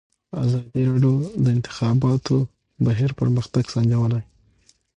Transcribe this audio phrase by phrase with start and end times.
[0.43, 2.35] ازادي راډیو د د انتخاباتو
[2.85, 4.21] بهیر پرمختګ سنجولی.